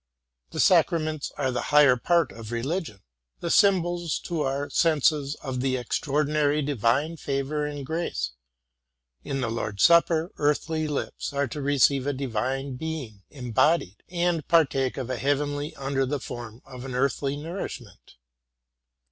[0.49, 3.03] The sacraments are the highest part of religion,
[3.39, 8.31] the symbols to our senses of an extraordinary divine favor and grace.
[9.23, 14.97] In the Lord's Supper earthly lips are to receive a divine Being embodied, and partake
[14.97, 18.15] of a heavenly under the form of an earthly nourishment.